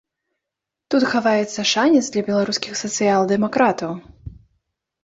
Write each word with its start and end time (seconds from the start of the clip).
Тут 0.95 1.05
хаваецца 1.11 1.67
шанец 1.73 2.03
для 2.09 2.25
беларускіх 2.31 2.73
сацыял-дэмакратаў. 2.83 3.91